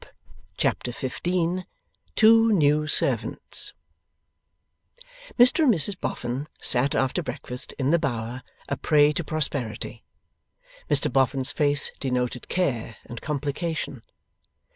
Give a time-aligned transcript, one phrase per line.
[0.57, 1.67] Chapter 15
[2.15, 3.73] TWO NEW SERVANTS
[5.37, 10.03] Mr and Mrs Boffin sat after breakfast, in the Bower, a prey to prosperity.
[10.89, 14.01] Mr Boffin's face denoted Care and Complication.